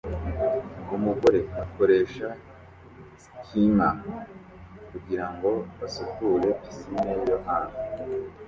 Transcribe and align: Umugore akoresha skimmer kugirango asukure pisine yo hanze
Umugore 0.95 1.39
akoresha 1.63 2.27
skimmer 3.41 3.93
kugirango 4.89 5.51
asukure 5.85 6.47
pisine 6.61 7.11
yo 7.29 7.37
hanze 7.45 7.81